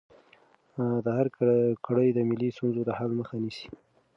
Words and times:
د 1.03 1.05
ارګ 1.19 1.33
کړۍ 1.85 2.09
د 2.13 2.19
ملي 2.29 2.49
ستونزو 2.55 2.81
د 2.85 2.89
حل 2.97 3.11
مخه 3.19 3.35
نیسي. 3.43 3.69